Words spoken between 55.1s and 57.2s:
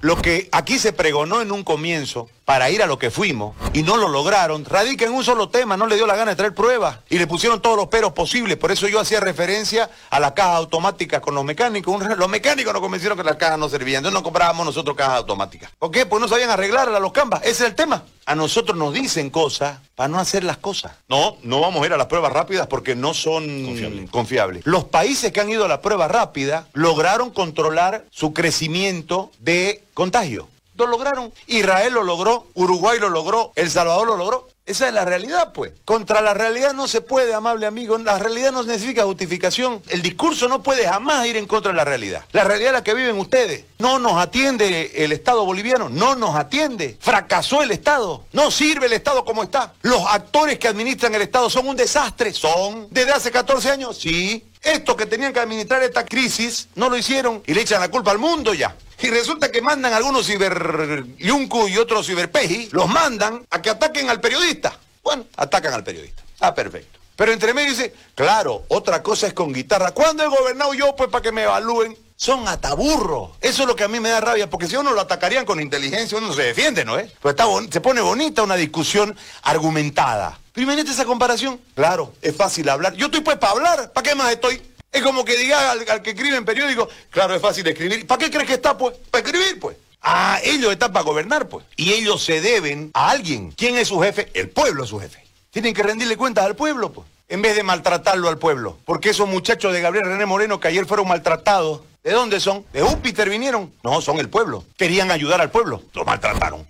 que administrar esta crisis no lo